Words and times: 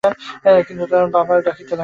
কিন্তু 0.67 0.83
তাহার 0.87 1.07
বাবা 1.09 1.33
ডাকিতে 1.39 1.63
আসিল। 1.67 1.79